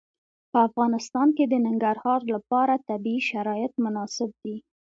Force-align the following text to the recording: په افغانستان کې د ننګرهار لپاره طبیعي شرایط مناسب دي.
په 0.51 0.57
افغانستان 0.67 1.27
کې 1.37 1.45
د 1.47 1.53
ننګرهار 1.65 2.19
لپاره 2.33 2.83
طبیعي 2.89 3.21
شرایط 3.31 3.73
مناسب 3.83 4.29
دي. 4.43 4.55